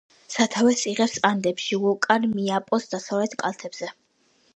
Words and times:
სათავეს 0.35 0.79
იღებს 0.91 1.19
ანდებში, 1.29 1.77
ვულკან 1.83 2.25
მაიპოს 2.31 2.89
დასავლეთ 2.95 3.37
კალთებზე. 3.45 3.91